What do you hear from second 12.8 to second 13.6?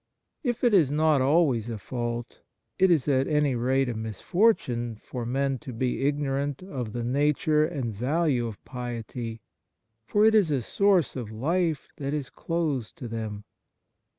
to them.